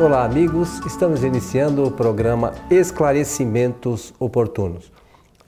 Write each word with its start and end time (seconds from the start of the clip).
Olá, 0.00 0.24
amigos. 0.24 0.80
Estamos 0.84 1.22
iniciando 1.22 1.84
o 1.84 1.90
programa 1.90 2.52
Esclarecimentos 2.68 4.12
Oportunos. 4.18 4.90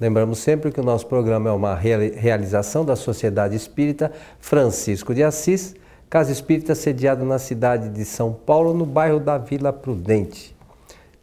Lembramos 0.00 0.38
sempre 0.38 0.70
que 0.70 0.78
o 0.78 0.84
nosso 0.84 1.08
programa 1.08 1.50
é 1.50 1.52
uma 1.52 1.74
realização 1.74 2.84
da 2.84 2.94
Sociedade 2.94 3.56
Espírita 3.56 4.12
Francisco 4.38 5.12
de 5.12 5.24
Assis, 5.24 5.74
Casa 6.08 6.30
Espírita 6.30 6.76
sediada 6.76 7.24
na 7.24 7.40
cidade 7.40 7.88
de 7.88 8.04
São 8.04 8.32
Paulo, 8.32 8.72
no 8.72 8.86
bairro 8.86 9.18
da 9.18 9.36
Vila 9.36 9.72
Prudente. 9.72 10.54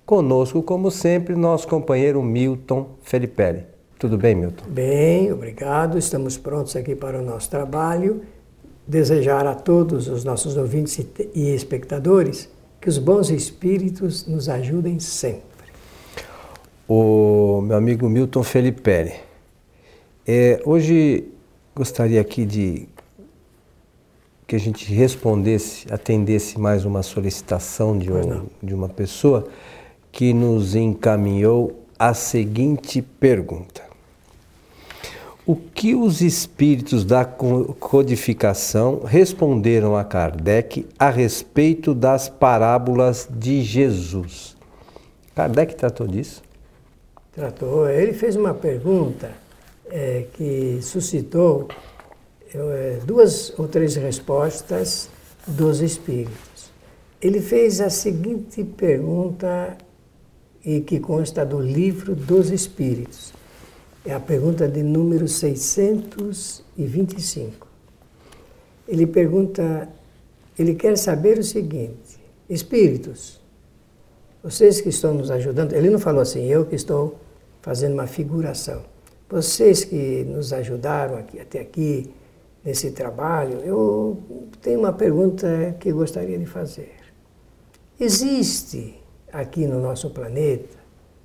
Conosco, 0.06 0.62
como 0.62 0.92
sempre, 0.92 1.34
nosso 1.34 1.66
companheiro 1.66 2.22
Milton 2.22 2.90
Felipe. 3.04 3.64
Tudo 3.98 4.18
bem, 4.18 4.36
Milton? 4.36 4.66
Bem, 4.68 5.32
obrigado. 5.32 5.98
Estamos 5.98 6.38
prontos 6.38 6.76
aqui 6.76 6.94
para 6.94 7.20
o 7.20 7.22
nosso 7.24 7.50
trabalho. 7.50 8.22
Desejar 8.86 9.48
a 9.48 9.56
todos 9.56 10.10
os 10.10 10.26
nossos 10.26 10.58
ouvintes 10.58 11.00
e 11.34 11.56
espectadores 11.56 12.52
que 12.84 12.90
os 12.90 12.98
bons 12.98 13.30
espíritos 13.30 14.28
nos 14.28 14.50
ajudem 14.50 15.00
sempre. 15.00 15.72
O 16.86 17.62
meu 17.62 17.78
amigo 17.78 18.10
Milton 18.10 18.44
Felipe, 18.44 19.22
é, 20.28 20.62
hoje 20.66 21.30
gostaria 21.74 22.20
aqui 22.20 22.46
de 22.46 22.90
que 24.46 24.58
a 24.58 24.60
gente 24.60 24.94
respondesse, 24.94 25.88
atendesse 25.94 26.60
mais 26.60 26.84
uma 26.84 27.02
solicitação 27.04 27.98
de, 27.98 28.12
um, 28.12 28.48
de 28.62 28.76
uma 28.76 28.90
pessoa 28.90 29.48
que 30.12 30.34
nos 30.34 30.76
encaminhou 30.76 31.86
a 31.98 32.14
seguinte 32.14 33.02
pergunta. 33.02 33.93
O 35.46 35.56
que 35.58 35.94
os 35.94 36.22
espíritos 36.22 37.04
da 37.04 37.26
codificação 37.26 39.02
responderam 39.04 39.96
a 39.96 40.04
Kardec 40.04 40.86
a 40.98 41.10
respeito 41.10 41.94
das 41.94 42.30
parábolas 42.30 43.28
de 43.30 43.62
Jesus? 43.62 44.56
Kardec 45.36 45.76
tratou 45.76 46.08
disso? 46.08 46.42
Tratou. 47.34 47.90
Ele 47.90 48.14
fez 48.14 48.38
uma 48.38 48.54
pergunta 48.54 49.32
é, 49.90 50.28
que 50.34 50.80
suscitou 50.82 51.68
é, 52.54 53.00
duas 53.06 53.54
ou 53.60 53.68
três 53.68 53.96
respostas 53.96 55.10
dos 55.46 55.82
espíritos. 55.82 56.72
Ele 57.22 57.42
fez 57.42 57.82
a 57.82 57.90
seguinte 57.90 58.64
pergunta, 58.64 59.78
e 60.66 60.80
que 60.80 61.00
consta 61.00 61.46
do 61.46 61.60
livro 61.60 62.16
dos 62.16 62.50
espíritos. 62.50 63.34
É 64.06 64.14
a 64.14 64.20
pergunta 64.20 64.68
de 64.68 64.84
número 64.84 65.30
625. 65.30 67.66
Ele 68.86 69.08
pergunta, 69.08 69.88
ele 70.60 70.76
quer 70.76 70.98
saber 70.98 71.38
o 71.38 71.44
seguinte: 71.44 72.20
Espíritos, 72.50 73.42
vocês 74.44 74.82
que 74.82 74.90
estão 74.90 75.14
nos 75.14 75.32
ajudando, 75.32 75.72
ele 75.72 75.90
não 75.90 76.00
falou 76.00 76.22
assim, 76.22 76.44
eu 76.48 76.66
que 76.66 76.76
estou 76.76 77.16
fazendo 77.62 77.94
uma 77.94 78.08
figuração. 78.08 78.84
Vocês 79.30 79.86
que 79.86 80.26
nos 80.26 80.52
ajudaram 80.52 81.16
aqui, 81.16 81.40
até 81.40 81.62
aqui 81.62 82.12
nesse 82.62 82.92
trabalho, 82.92 83.62
eu 83.62 84.22
tenho 84.62 84.80
uma 84.80 84.92
pergunta 84.92 85.78
que 85.80 85.94
gostaria 85.94 86.38
de 86.38 86.46
fazer. 86.46 86.92
Existe 87.98 89.02
aqui 89.32 89.66
no 89.66 89.80
nosso 89.80 90.10
planeta 90.10 90.78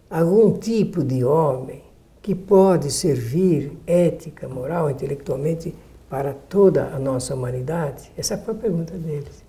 algum 0.08 0.56
tipo 0.56 1.02
de 1.02 1.24
homem 1.24 1.87
que 2.28 2.34
pode 2.34 2.90
servir 2.90 3.72
ética, 3.86 4.46
moral, 4.46 4.90
intelectualmente 4.90 5.74
para 6.10 6.34
toda 6.34 6.88
a 6.88 6.98
nossa 6.98 7.34
humanidade? 7.34 8.12
Essa 8.18 8.36
foi 8.36 8.52
a 8.52 8.58
pergunta 8.58 8.92
deles. 8.98 9.42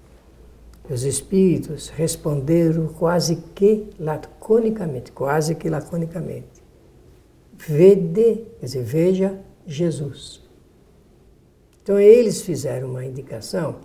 Os 0.89 1.03
espíritos 1.03 1.89
responderam 1.89 2.87
quase 2.87 3.35
que 3.53 3.89
laconicamente, 3.99 5.11
quase 5.11 5.55
que 5.55 5.69
laconicamente. 5.69 6.63
Vede, 7.57 8.45
quer 8.61 8.65
dizer, 8.65 8.83
veja 8.85 9.37
Jesus. 9.67 10.41
Então 11.83 11.99
eles 11.99 12.43
fizeram 12.43 12.91
uma 12.91 13.03
indicação 13.03 13.75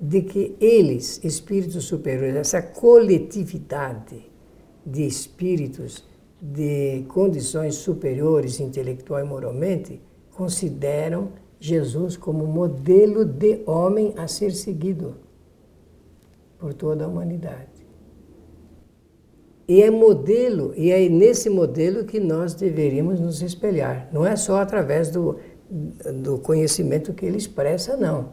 de 0.00 0.22
que 0.22 0.56
eles, 0.58 1.20
espíritos 1.22 1.84
superiores, 1.84 2.36
essa 2.36 2.62
coletividade 2.62 4.24
de 4.86 5.06
espíritos 5.06 6.10
de 6.44 7.04
condições 7.06 7.76
superiores 7.76 8.58
intelectual 8.58 9.20
e 9.20 9.24
moralmente 9.24 10.00
consideram 10.32 11.28
Jesus 11.60 12.16
como 12.16 12.44
modelo 12.44 13.24
de 13.24 13.62
homem 13.64 14.12
a 14.16 14.26
ser 14.26 14.50
seguido 14.50 15.14
por 16.58 16.74
toda 16.74 17.04
a 17.04 17.08
humanidade. 17.08 17.70
E 19.68 19.80
é 19.80 19.90
modelo, 19.90 20.74
e 20.76 20.90
é 20.90 21.08
nesse 21.08 21.48
modelo 21.48 22.04
que 22.04 22.18
nós 22.18 22.54
deveríamos 22.54 23.20
nos 23.20 23.40
espelhar. 23.40 24.08
Não 24.12 24.26
é 24.26 24.34
só 24.34 24.60
através 24.60 25.10
do, 25.10 25.38
do 26.22 26.38
conhecimento 26.38 27.12
que 27.12 27.24
ele 27.24 27.36
expressa, 27.36 27.96
não. 27.96 28.30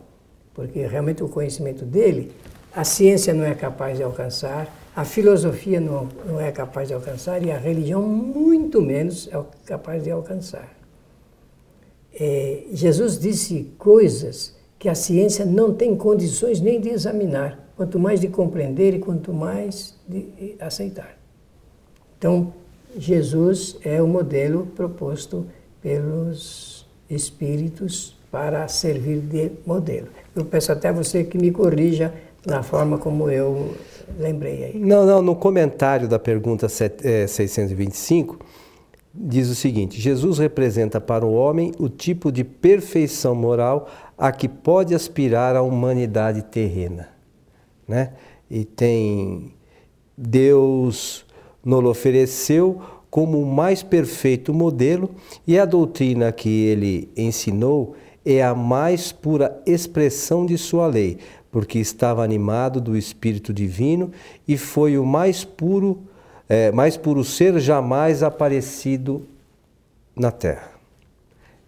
Porque 0.51 0.85
realmente 0.87 1.23
o 1.23 1.29
conhecimento 1.29 1.85
dele, 1.85 2.31
a 2.73 2.83
ciência 2.83 3.35
não 3.35 3.43
é 3.43 3.53
capaz 3.53 3.97
de 3.97 4.03
alcançar, 4.03 4.67
a 4.99 5.05
filosofia 5.05 5.79
não, 5.79 6.09
não 6.25 6.41
é 6.41 6.51
capaz 6.51 6.89
de 6.89 6.93
alcançar 6.93 7.41
e 7.41 7.49
a 7.49 7.57
religião 7.57 8.01
muito 8.01 8.81
menos 8.81 9.29
é 9.31 9.41
capaz 9.65 10.03
de 10.03 10.11
alcançar. 10.11 10.75
É, 12.13 12.63
Jesus 12.73 13.17
disse 13.17 13.71
coisas 13.77 14.53
que 14.77 14.89
a 14.89 14.95
ciência 14.95 15.45
não 15.45 15.73
tem 15.73 15.95
condições 15.95 16.59
nem 16.59 16.81
de 16.81 16.89
examinar, 16.89 17.71
quanto 17.77 17.97
mais 17.97 18.19
de 18.19 18.27
compreender 18.27 18.93
e 18.93 18.99
quanto 18.99 19.31
mais 19.31 19.95
de 20.05 20.57
aceitar. 20.59 21.17
Então, 22.17 22.53
Jesus 22.97 23.77
é 23.81 24.01
o 24.01 24.07
modelo 24.07 24.65
proposto 24.75 25.45
pelos 25.81 26.85
espíritos 27.09 28.17
para 28.29 28.67
servir 28.67 29.21
de 29.21 29.51
modelo. 29.65 30.09
Eu 30.35 30.43
peço 30.43 30.73
até 30.73 30.91
você 30.91 31.23
que 31.23 31.37
me 31.37 31.51
corrija 31.51 32.13
na 32.45 32.63
forma 32.63 32.97
como 32.97 33.29
eu 33.29 33.73
lembrei 34.19 34.65
aí. 34.65 34.79
Não, 34.79 35.05
não, 35.05 35.21
no 35.21 35.35
comentário 35.35 36.07
da 36.07 36.19
pergunta 36.19 36.67
625 36.67 38.37
é, 38.39 38.45
diz 39.13 39.49
o 39.49 39.55
seguinte: 39.55 39.99
Jesus 39.99 40.37
representa 40.37 40.99
para 40.99 41.25
o 41.25 41.33
homem 41.33 41.71
o 41.79 41.89
tipo 41.89 42.31
de 42.31 42.43
perfeição 42.43 43.33
moral 43.33 43.89
a 44.17 44.31
que 44.31 44.47
pode 44.47 44.93
aspirar 44.93 45.55
a 45.55 45.61
humanidade 45.61 46.43
terrena, 46.43 47.09
né? 47.87 48.13
E 48.51 48.65
tem 48.65 49.53
Deus 50.17 51.25
nos 51.63 51.85
ofereceu 51.85 52.81
como 53.09 53.41
o 53.41 53.45
mais 53.45 53.81
perfeito 53.81 54.53
modelo 54.53 55.11
e 55.47 55.57
a 55.57 55.65
doutrina 55.65 56.31
que 56.31 56.65
ele 56.65 57.09
ensinou 57.15 57.95
é 58.25 58.43
a 58.43 58.53
mais 58.53 59.11
pura 59.11 59.61
expressão 59.65 60.45
de 60.45 60.57
sua 60.57 60.87
lei, 60.87 61.17
porque 61.51 61.79
estava 61.79 62.23
animado 62.23 62.79
do 62.79 62.95
Espírito 62.95 63.53
Divino 63.53 64.11
e 64.47 64.57
foi 64.57 64.97
o 64.97 65.05
mais 65.05 65.43
puro, 65.43 65.99
é, 66.47 66.71
mais 66.71 66.95
puro 66.95 67.23
ser 67.23 67.59
jamais 67.59 68.21
aparecido 68.21 69.25
na 70.15 70.31
Terra. 70.31 70.79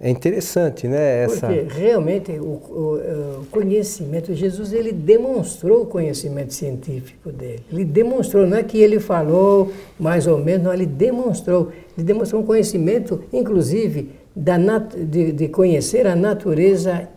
É 0.04 0.10
interessante, 0.10 0.88
né? 0.88 1.26
Essa... 1.26 1.46
Porque 1.46 1.80
realmente 1.80 2.32
o, 2.32 2.44
o, 2.44 3.42
o, 3.42 3.46
conhecimento, 3.52 4.34
Jesus 4.34 4.74
ele 4.74 4.92
demonstrou 4.92 5.84
o 5.84 5.86
conhecimento 5.86 6.56
científico 6.56 7.32
dele. 7.32 7.62
Ele 7.72 7.86
demonstrou, 7.86 8.48
não 8.48 8.58
é 8.58 8.64
que 8.64 8.80
ele 8.80 9.00
falou 9.00 9.72
mais 10.00 10.26
ou 10.26 10.40
menos, 10.40 10.64
não, 10.64 10.74
ele 10.74 10.88
demonstrou. 10.88 11.72
Ele 11.96 12.04
demonstrou 12.04 12.42
um 12.42 12.46
conhecimento, 12.46 13.24
inclusive, 13.32 14.10
da 14.36 14.58
de, 14.58 15.32
de 15.34 15.48
conhecer 15.50 16.08
a 16.08 16.16
natureza 16.16 17.08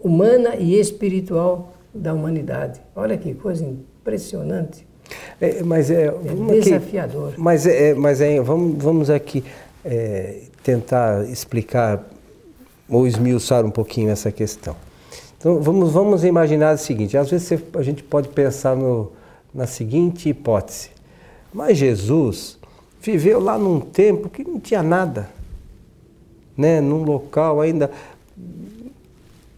humana 0.00 0.56
e 0.56 0.80
espiritual 0.80 1.75
da 1.96 2.14
humanidade. 2.14 2.80
Olha 2.94 3.16
que 3.16 3.34
coisa 3.34 3.64
impressionante. 3.64 4.86
É, 5.40 5.62
mas 5.62 5.90
é, 5.90 6.06
é 6.06 6.60
desafiador. 6.60 7.30
Aqui, 7.30 7.40
mas 7.40 7.66
é, 7.66 7.90
é, 7.90 7.94
mas 7.94 8.20
é, 8.20 8.40
vamos, 8.40 8.82
vamos 8.82 9.10
aqui 9.10 9.44
é, 9.84 10.42
tentar 10.62 11.24
explicar 11.28 12.04
ou 12.88 13.06
esmiuçar 13.06 13.64
um 13.64 13.70
pouquinho 13.70 14.10
essa 14.10 14.32
questão. 14.32 14.76
Então 15.38 15.60
vamos, 15.60 15.92
vamos 15.92 16.24
imaginar 16.24 16.74
o 16.74 16.78
seguinte: 16.78 17.16
às 17.16 17.30
vezes 17.30 17.60
a 17.74 17.82
gente 17.82 18.02
pode 18.02 18.28
pensar 18.28 18.76
no, 18.76 19.12
na 19.54 19.66
seguinte 19.66 20.28
hipótese. 20.28 20.90
Mas 21.52 21.78
Jesus 21.78 22.58
viveu 23.00 23.40
lá 23.40 23.56
num 23.58 23.80
tempo 23.80 24.28
que 24.28 24.42
não 24.42 24.58
tinha 24.58 24.82
nada, 24.82 25.28
né? 26.56 26.80
num 26.80 27.04
local 27.04 27.60
ainda 27.60 27.90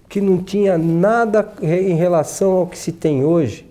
que 0.08 0.20
não 0.20 0.38
tinha 0.38 0.78
nada 0.78 1.52
em 1.60 1.94
relação 1.94 2.52
ao 2.52 2.66
que 2.66 2.78
se 2.78 2.92
tem 2.92 3.24
hoje, 3.24 3.68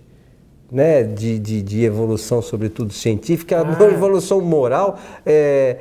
né, 0.72 1.04
de, 1.04 1.39
de, 1.39 1.62
de 1.62 1.84
evolução, 1.84 2.42
sobretudo 2.42 2.94
científica, 2.94 3.62
ah. 3.62 3.84
a 3.84 3.84
evolução 3.89 4.42
moral, 4.42 5.00
é, 5.25 5.78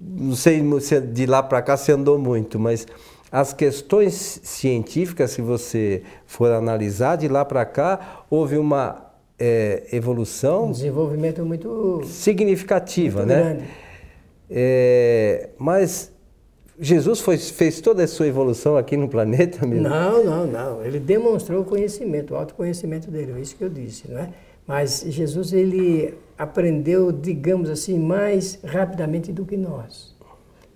não 0.00 0.34
sei 0.34 0.62
se 0.80 1.00
de 1.00 1.26
lá 1.26 1.42
para 1.42 1.62
cá 1.62 1.76
você 1.76 1.92
andou 1.92 2.18
muito, 2.18 2.58
mas 2.58 2.86
as 3.30 3.52
questões 3.52 4.40
científicas, 4.44 5.32
se 5.32 5.42
você 5.42 6.02
for 6.26 6.52
analisar, 6.52 7.16
de 7.16 7.26
lá 7.26 7.44
para 7.44 7.64
cá 7.64 8.24
houve 8.30 8.56
uma 8.58 9.10
é, 9.38 9.88
evolução. 9.92 10.66
Um 10.66 10.70
desenvolvimento 10.70 11.44
muito 11.44 12.02
significativa, 12.04 13.20
muito 13.20 13.28
né? 13.32 13.66
É, 14.48 15.48
mas 15.58 16.12
Jesus 16.78 17.20
foi, 17.20 17.38
fez 17.38 17.80
toda 17.80 18.02
a 18.02 18.06
sua 18.06 18.26
evolução 18.26 18.76
aqui 18.76 18.96
no 18.96 19.08
planeta 19.08 19.64
mesmo? 19.66 19.88
Não, 19.88 20.24
não, 20.24 20.46
não. 20.46 20.84
Ele 20.84 20.98
demonstrou 20.98 21.62
o 21.62 21.64
conhecimento, 21.64 22.34
o 22.34 22.36
autoconhecimento 22.36 23.10
dele, 23.10 23.32
é 23.36 23.40
isso 23.40 23.54
que 23.56 23.62
eu 23.62 23.68
disse, 23.68 24.10
não 24.10 24.18
é? 24.18 24.30
Mas 24.66 25.04
Jesus, 25.06 25.52
ele 25.52 26.14
aprendeu, 26.38 27.12
digamos 27.12 27.68
assim, 27.68 27.98
mais 27.98 28.58
rapidamente 28.64 29.30
do 29.30 29.44
que 29.44 29.56
nós. 29.56 30.14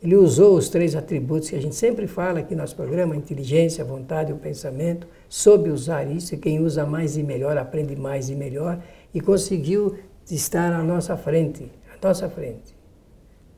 Ele 0.01 0.15
usou 0.15 0.57
os 0.57 0.69
três 0.69 0.95
atributos 0.95 1.51
que 1.51 1.57
a 1.57 1.61
gente 1.61 1.75
sempre 1.75 2.07
fala 2.07 2.39
aqui 2.39 2.55
no 2.55 2.61
nosso 2.61 2.77
programa, 2.77 3.15
a 3.15 3.17
inteligência, 3.17 3.83
a 3.83 3.87
vontade 3.87 4.31
e 4.31 4.35
o 4.35 4.37
pensamento, 4.37 5.09
soube 5.29 5.71
usar 5.71 6.05
isso, 6.05 6.35
e 6.35 6.39
quem 6.39 6.61
usa 6.61 6.87
mais 6.87 7.17
e 7.17 7.23
melhor 7.23 7.57
aprende 7.59 7.97
mais 7.97 8.31
e 8.31 8.37
melhor, 8.37 8.81
e 9.13 9.21
conseguiu 9.21 9.97
estar 10.31 10.73
à 10.73 10.85
nossa 10.85 11.17
frente, 11.17 11.73
à 11.93 12.07
nossa 12.07 12.29
frente. 12.29 12.77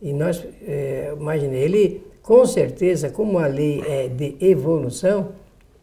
E 0.00 0.14
nós, 0.14 0.42
é, 0.62 1.12
imagine, 1.14 1.56
ele, 1.56 2.06
com 2.30 2.46
certeza, 2.46 3.10
como 3.10 3.40
a 3.40 3.48
lei 3.48 3.82
é 3.84 4.06
de 4.06 4.36
evolução, 4.40 5.30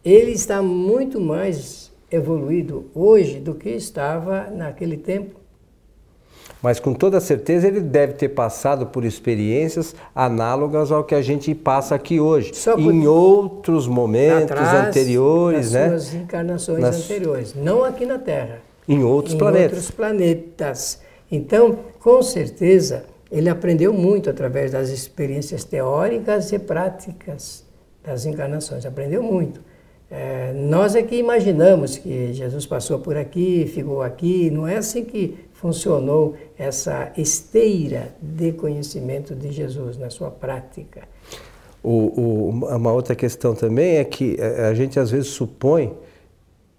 ele 0.02 0.32
está 0.32 0.62
muito 0.62 1.20
mais 1.20 1.92
evoluído 2.10 2.86
hoje 2.96 3.42
do 3.42 3.54
que 3.54 3.72
estava 3.72 4.50
naquele 4.50 4.96
tempo. 4.96 5.36
Mas 6.62 6.80
com 6.80 6.94
toda 6.94 7.20
certeza 7.20 7.68
ele 7.68 7.82
deve 7.82 8.14
ter 8.14 8.30
passado 8.30 8.88
por 8.88 9.04
experiências 9.04 9.94
análogas 10.16 10.90
ao 10.90 11.04
que 11.04 11.16
a 11.16 11.22
gente 11.22 11.54
passa 11.54 11.96
aqui 11.96 12.18
hoje, 12.18 12.54
por... 12.64 12.80
em 12.80 13.06
outros 13.06 13.86
momentos 13.86 14.44
Atrás 14.44 14.88
anteriores, 14.88 15.72
das 15.72 15.74
né? 15.74 15.90
Suas 15.90 16.14
encarnações 16.14 16.80
Nas... 16.80 17.04
anteriores, 17.04 17.54
não 17.56 17.84
aqui 17.84 18.06
na 18.06 18.18
Terra. 18.18 18.62
Em 18.88 19.04
outros 19.04 19.36
em 19.36 19.38
planetas. 19.38 19.72
outros 19.74 19.92
planetas. 19.92 21.02
Então, 21.30 21.80
com 22.00 22.24
certeza, 22.24 23.04
ele 23.32 23.50
aprendeu 23.50 23.94
muito 23.94 24.30
através 24.30 24.72
das 24.72 24.90
experiências 24.90 25.64
teóricas 25.64 26.52
e 26.52 26.60
práticas 26.60 27.66
das 28.04 28.26
encarnações. 28.26 28.86
Aprendeu 28.86 29.22
muito. 29.22 29.62
É, 30.10 30.54
nós 30.54 30.96
é 30.96 31.04
que 31.04 31.16
imaginamos 31.18 31.98
que 31.98 32.32
Jesus 32.34 32.66
passou 32.66 33.00
por 33.00 33.18
aqui, 33.18 33.70
ficou 33.74 34.02
aqui. 34.02 34.50
Não 34.50 34.66
é 34.66 34.78
assim 34.78 35.04
que 35.04 35.38
funcionou 35.52 36.36
essa 36.58 37.12
esteira 37.18 38.16
de 38.22 38.54
conhecimento 38.54 39.36
de 39.36 39.52
Jesus 39.52 39.98
na 39.98 40.10
sua 40.10 40.32
prática. 40.32 41.02
O, 41.84 41.90
o, 41.92 42.50
uma 42.50 42.94
outra 42.94 43.16
questão 43.16 43.54
também 43.54 43.98
é 43.98 44.04
que 44.06 44.38
a 44.42 44.74
gente 44.74 45.00
às 45.00 45.12
vezes 45.12 45.28
supõe 45.28 45.94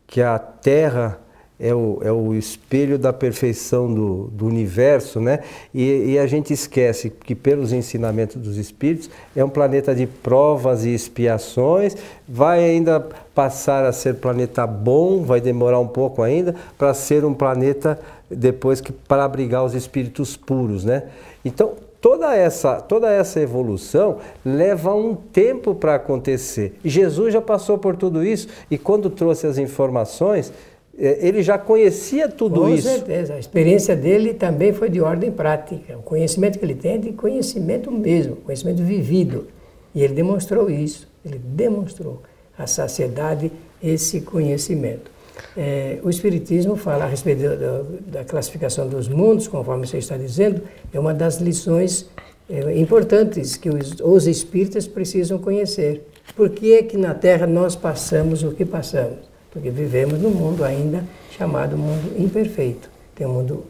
que 0.06 0.22
a 0.22 0.38
Terra 0.38 1.20
é 1.60 1.74
o, 1.74 1.98
é 2.02 2.12
o 2.12 2.34
espelho 2.34 2.98
da 2.98 3.12
perfeição 3.12 3.92
do, 3.92 4.28
do 4.32 4.46
universo, 4.46 5.20
né? 5.20 5.40
E, 5.74 6.12
e, 6.12 6.18
a 6.18 6.26
gente 6.26 6.52
esquece 6.52 7.10
que, 7.10 7.34
pelos 7.34 7.72
ensinamentos 7.72 8.36
dos 8.36 8.56
Espíritos, 8.56 9.10
é 9.34 9.44
um 9.44 9.48
planeta 9.48 9.92
de 9.94 10.06
provas 10.06 10.84
e 10.84 10.94
expiações, 10.94 11.96
vai 12.28 12.62
ainda 12.64 13.00
passar 13.34 13.84
a 13.84 13.92
ser 13.92 14.14
planeta 14.16 14.66
bom, 14.66 15.22
vai 15.22 15.40
demorar 15.40 15.80
um 15.80 15.88
pouco 15.88 16.22
ainda, 16.22 16.54
para 16.76 16.94
ser 16.94 17.24
um 17.24 17.34
planeta 17.34 17.98
depois 18.30 18.80
que 18.80 18.92
para 18.92 19.24
abrigar 19.24 19.64
os 19.64 19.74
espíritos 19.74 20.36
puros, 20.36 20.84
né? 20.84 21.04
Então, 21.44 21.72
toda 22.00 22.36
essa, 22.36 22.80
toda 22.80 23.10
essa 23.10 23.40
evolução 23.40 24.18
leva 24.44 24.94
um 24.94 25.14
tempo 25.14 25.74
para 25.74 25.96
acontecer. 25.96 26.78
Jesus 26.84 27.32
já 27.32 27.40
passou 27.40 27.78
por 27.78 27.96
tudo 27.96 28.24
isso 28.24 28.48
e 28.70 28.78
quando 28.78 29.10
trouxe 29.10 29.46
as 29.46 29.58
informações, 29.58 30.52
ele 30.98 31.42
já 31.42 31.56
conhecia 31.56 32.28
tudo 32.28 32.62
Com 32.62 32.68
isso. 32.70 32.88
Com 32.88 32.94
certeza. 32.94 33.34
A 33.34 33.38
experiência 33.38 33.94
dele 33.94 34.34
também 34.34 34.72
foi 34.72 34.90
de 34.90 35.00
ordem 35.00 35.30
prática. 35.30 35.96
O 35.96 36.02
conhecimento 36.02 36.58
que 36.58 36.64
ele 36.64 36.74
tem 36.74 36.94
é 36.94 36.98
de 36.98 37.12
conhecimento 37.12 37.90
mesmo, 37.90 38.36
conhecimento 38.36 38.82
vivido. 38.82 39.46
E 39.94 40.02
ele 40.02 40.14
demonstrou 40.14 40.68
isso. 40.68 41.08
Ele 41.24 41.38
demonstrou 41.38 42.22
a 42.58 42.66
saciedade 42.66 43.52
esse 43.82 44.20
conhecimento. 44.22 45.10
É, 45.56 46.00
o 46.02 46.10
Espiritismo 46.10 46.74
fala 46.74 47.04
a 47.04 47.06
respeito 47.06 47.42
da, 47.42 47.82
da, 48.18 48.24
classificação 48.24 48.88
dos 48.88 49.08
mundos, 49.08 49.46
conforme 49.46 49.86
você 49.86 49.98
está 49.98 50.16
dizendo, 50.16 50.62
é 50.92 50.98
uma 50.98 51.14
das 51.14 51.36
lições 51.36 52.08
é, 52.50 52.76
importantes 52.76 53.56
que 53.56 53.68
os, 53.68 54.00
os 54.00 54.26
espíritas 54.26 54.88
precisam 54.88 55.38
conhecer. 55.38 56.04
Por 56.34 56.50
que 56.50 56.74
é 56.74 56.82
que 56.82 56.96
na 56.96 57.14
Terra 57.14 57.46
nós 57.46 57.76
passamos 57.76 58.42
o 58.42 58.50
que 58.50 58.64
passamos? 58.64 59.27
Porque 59.50 59.70
vivemos 59.70 60.20
num 60.20 60.30
mundo 60.30 60.64
ainda 60.64 61.04
chamado 61.30 61.76
mundo 61.76 62.12
imperfeito. 62.18 62.90
Tem 63.14 63.26
um 63.26 63.32
mundo 63.32 63.64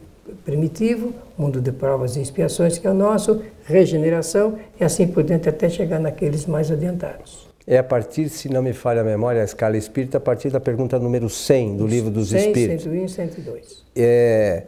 primitivo, 0.45 1.13
mundo 1.37 1.61
de 1.61 1.71
provas 1.71 2.15
e 2.15 2.21
expiações, 2.21 2.77
que 2.77 2.87
é 2.87 2.91
o 2.91 2.93
nosso, 2.93 3.41
regeneração 3.65 4.57
e 4.79 4.83
assim 4.83 5.07
por 5.07 5.23
diante 5.23 5.49
até 5.49 5.69
chegar 5.69 5.99
naqueles 5.99 6.45
mais 6.45 6.71
adiantados. 6.71 7.49
É 7.65 7.77
a 7.77 7.83
partir, 7.83 8.29
se 8.29 8.49
não 8.49 8.63
me 8.63 8.73
falha 8.73 9.01
a 9.01 9.03
memória, 9.03 9.41
a 9.41 9.45
escala 9.45 9.77
espírita, 9.77 10.17
a 10.17 10.21
partir 10.21 10.49
da 10.49 10.59
pergunta 10.59 10.97
número 10.97 11.29
100 11.29 11.77
do 11.77 11.85
Livro 11.85 12.09
dos 12.09 12.29
100, 12.29 12.47
Espíritos. 12.47 12.83
101 12.83 13.05
e 13.05 13.09
102. 13.09 13.85
É, 13.95 14.63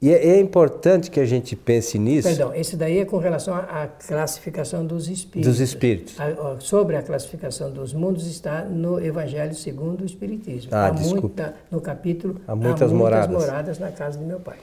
e 0.00 0.12
é, 0.12 0.28
é, 0.28 0.40
importante 0.40 1.10
que 1.10 1.18
a 1.18 1.24
gente 1.24 1.56
pense 1.56 1.98
nisso. 1.98 2.28
Perdão, 2.28 2.54
esse 2.54 2.76
daí 2.76 2.98
é 2.98 3.04
com 3.04 3.16
relação 3.16 3.54
à 3.54 3.86
classificação 3.86 4.84
dos 4.84 5.08
espíritos. 5.08 5.52
Dos 5.52 5.60
espíritos. 5.60 6.20
A, 6.20 6.60
sobre 6.60 6.96
a 6.96 7.02
classificação 7.02 7.70
dos 7.70 7.94
mundos 7.94 8.26
está 8.26 8.62
no 8.62 9.02
Evangelho 9.02 9.54
segundo 9.54 10.02
o 10.02 10.04
Espiritismo. 10.04 10.70
Ah, 10.72 10.86
há 10.86 10.90
desculpa. 10.90 11.42
Muita, 11.42 11.54
no 11.70 11.80
capítulo 11.80 12.36
há 12.46 12.54
muitas, 12.54 12.82
há 12.82 12.86
muitas 12.86 12.92
moradas. 12.92 13.42
moradas 13.42 13.78
na 13.78 13.90
casa 13.90 14.18
de 14.18 14.24
meu 14.24 14.38
pai. 14.38 14.58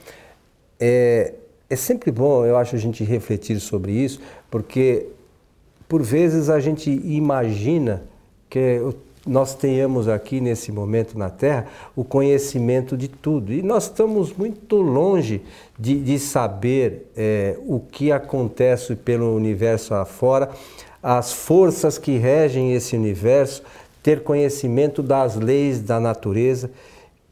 É, 0.78 1.34
é 1.68 1.76
sempre 1.76 2.12
bom, 2.12 2.46
eu 2.46 2.56
acho, 2.56 2.76
a 2.76 2.78
gente 2.78 3.02
refletir 3.02 3.58
sobre 3.58 3.90
isso, 3.92 4.20
porque 4.48 5.08
por 5.88 6.02
vezes 6.02 6.48
a 6.48 6.60
gente 6.60 6.90
imagina 6.90 8.02
que 8.48 8.80
nós 9.26 9.54
tenhamos 9.54 10.06
aqui 10.06 10.40
nesse 10.40 10.70
momento 10.70 11.18
na 11.18 11.30
Terra 11.30 11.66
o 11.96 12.04
conhecimento 12.04 12.96
de 12.96 13.08
tudo. 13.08 13.52
E 13.52 13.62
nós 13.62 13.84
estamos 13.84 14.32
muito 14.32 14.76
longe 14.76 15.42
de, 15.78 15.98
de 16.00 16.18
saber 16.18 17.10
é, 17.16 17.56
o 17.66 17.80
que 17.80 18.12
acontece 18.12 18.94
pelo 18.94 19.34
universo 19.34 19.94
afora, 19.94 20.50
as 21.02 21.32
forças 21.32 21.96
que 21.98 22.18
regem 22.18 22.74
esse 22.74 22.96
universo, 22.96 23.62
ter 24.02 24.22
conhecimento 24.22 25.02
das 25.02 25.36
leis 25.36 25.80
da 25.80 25.98
natureza, 25.98 26.70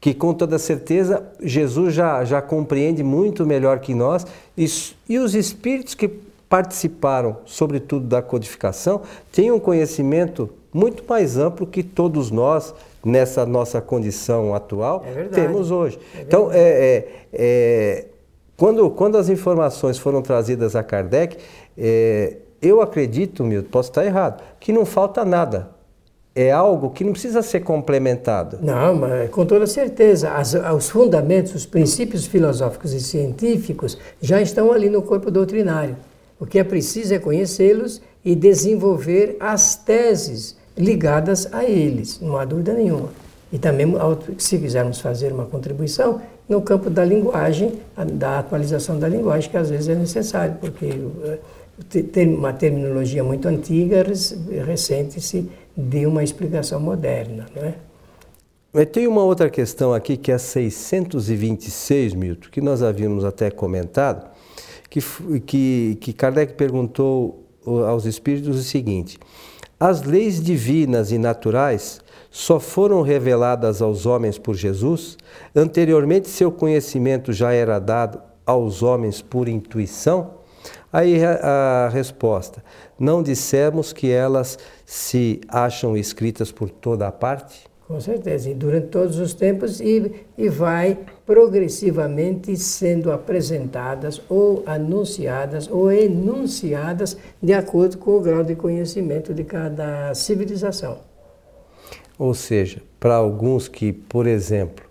que 0.01 0.13
com 0.13 0.33
toda 0.33 0.57
certeza 0.57 1.23
Jesus 1.41 1.93
já, 1.93 2.25
já 2.25 2.41
compreende 2.41 3.03
muito 3.03 3.45
melhor 3.45 3.79
que 3.79 3.93
nós, 3.93 4.25
e, 4.57 4.65
e 5.07 5.17
os 5.19 5.35
espíritos 5.35 5.93
que 5.93 6.09
participaram, 6.49 7.37
sobretudo, 7.45 8.05
da 8.05 8.21
codificação, 8.21 9.01
têm 9.31 9.51
um 9.51 9.59
conhecimento 9.59 10.49
muito 10.73 11.03
mais 11.07 11.37
amplo 11.37 11.67
que 11.67 11.83
todos 11.83 12.31
nós, 12.31 12.73
nessa 13.05 13.45
nossa 13.45 13.79
condição 13.79 14.55
atual, 14.55 15.03
é 15.05 15.25
temos 15.25 15.69
hoje. 15.69 15.99
É 16.17 16.21
então, 16.21 16.49
é, 16.51 16.57
é, 16.59 17.07
é, 17.33 18.05
quando, 18.57 18.89
quando 18.89 19.17
as 19.17 19.29
informações 19.29 19.97
foram 19.97 20.21
trazidas 20.21 20.75
a 20.75 20.83
Kardec, 20.83 21.37
é, 21.77 22.37
eu 22.61 22.81
acredito, 22.81 23.43
Milton, 23.43 23.69
posso 23.69 23.89
estar 23.89 24.05
errado, 24.05 24.41
que 24.59 24.71
não 24.71 24.85
falta 24.85 25.23
nada. 25.25 25.69
É 26.35 26.49
algo 26.49 26.89
que 26.89 27.03
não 27.03 27.11
precisa 27.11 27.43
ser 27.43 27.59
complementado. 27.59 28.57
Não, 28.59 28.95
mas 28.95 29.29
com 29.29 29.45
toda 29.45 29.67
certeza. 29.67 30.31
As, 30.31 30.55
os 30.55 30.89
fundamentos, 30.89 31.53
os 31.53 31.65
princípios 31.65 32.25
filosóficos 32.25 32.91
e 32.91 32.99
científicos 32.99 33.99
já 34.19 34.41
estão 34.41 34.71
ali 34.71 34.89
no 34.89 35.03
corpo 35.03 35.29
doutrinário. 35.29 35.95
O 36.39 36.45
que 36.45 36.57
é 36.57 36.63
preciso 36.63 37.13
é 37.13 37.19
conhecê-los 37.19 38.01
e 38.25 38.33
desenvolver 38.33 39.37
as 39.39 39.75
teses 39.75 40.57
ligadas 40.77 41.47
a 41.53 41.63
eles, 41.63 42.19
não 42.19 42.37
há 42.37 42.45
dúvida 42.45 42.73
nenhuma. 42.73 43.09
E 43.51 43.59
também, 43.59 43.93
se 44.37 44.57
quisermos 44.57 44.99
fazer 44.99 45.31
uma 45.31 45.45
contribuição, 45.45 46.19
no 46.49 46.61
campo 46.61 46.89
da 46.89 47.05
linguagem, 47.05 47.73
da 48.13 48.39
atualização 48.39 48.97
da 48.99 49.07
linguagem, 49.07 49.49
que 49.49 49.57
às 49.57 49.69
vezes 49.69 49.89
é 49.89 49.95
necessário, 49.95 50.55
porque 50.59 50.85
eh, 50.85 52.25
uma 52.25 52.51
terminologia 52.51 53.23
muito 53.23 53.47
antiga, 53.47 54.03
recente-se 54.65 55.49
de 55.75 56.05
uma 56.05 56.23
explicação 56.23 56.79
moderna, 56.79 57.45
não 57.55 57.63
é? 57.63 57.75
Mas 58.73 58.87
tem 58.87 59.05
uma 59.05 59.23
outra 59.23 59.51
questão 59.51 59.93
aqui 59.93 60.17
que 60.17 60.31
é 60.31 60.35
a 60.35 60.39
626, 60.39 62.15
Milton, 62.15 62.49
que 62.51 62.59
nós 62.59 62.81
havíamos 62.81 63.23
até 63.23 63.51
comentado, 63.51 64.27
que, 64.89 64.99
que, 65.41 65.97
que 66.01 66.11
Kardec 66.11 66.53
perguntou 66.53 67.43
aos 67.65 68.05
espíritos 68.05 68.57
o 68.57 68.63
seguinte: 68.63 69.19
as 69.85 70.01
leis 70.01 70.41
divinas 70.41 71.11
e 71.11 71.17
naturais 71.17 71.99
só 72.31 72.57
foram 72.57 73.01
reveladas 73.01 73.81
aos 73.81 74.05
homens 74.05 74.37
por 74.37 74.55
Jesus? 74.55 75.17
Anteriormente, 75.53 76.29
seu 76.29 76.49
conhecimento 76.49 77.33
já 77.33 77.51
era 77.51 77.79
dado 77.79 78.21
aos 78.45 78.81
homens 78.81 79.21
por 79.21 79.49
intuição? 79.49 80.35
Aí 80.91 81.21
a 81.21 81.89
resposta: 81.91 82.63
não 82.97 83.21
dissemos 83.21 83.91
que 83.91 84.09
elas 84.09 84.57
se 84.85 85.41
acham 85.49 85.97
escritas 85.97 86.49
por 86.49 86.69
toda 86.69 87.05
a 87.05 87.11
parte? 87.11 87.72
Com 87.87 87.99
certeza, 87.99 88.49
e 88.49 88.53
durante 88.53 88.87
todos 88.87 89.19
os 89.19 89.33
tempos 89.33 89.81
e, 89.81 90.11
e 90.37 90.47
vai 90.47 90.97
progressivamente 91.25 92.55
sendo 92.55 93.11
apresentadas 93.11 94.21
ou 94.29 94.63
anunciadas 94.65 95.69
ou 95.69 95.91
enunciadas 95.91 97.17
de 97.41 97.53
acordo 97.53 97.97
com 97.97 98.17
o 98.17 98.21
grau 98.21 98.43
de 98.43 98.55
conhecimento 98.55 99.33
de 99.33 99.43
cada 99.43 100.13
civilização. 100.15 100.99
Ou 102.17 102.33
seja, 102.33 102.81
para 103.01 103.15
alguns 103.15 103.67
que, 103.67 103.91
por 103.91 104.27
exemplo, 104.27 104.85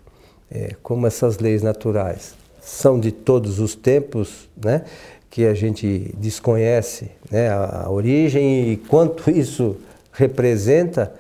é, 0.50 0.76
como 0.82 1.06
essas 1.06 1.38
leis 1.38 1.62
naturais 1.62 2.34
são 2.60 3.00
de 3.00 3.10
todos 3.10 3.58
os 3.58 3.74
tempos, 3.74 4.50
né, 4.62 4.84
que 5.30 5.46
a 5.46 5.54
gente 5.54 6.14
desconhece 6.18 7.10
né, 7.30 7.48
a, 7.48 7.84
a 7.86 7.90
origem 7.90 8.70
e 8.70 8.76
quanto 8.76 9.30
isso 9.30 9.76
representa, 10.12 11.14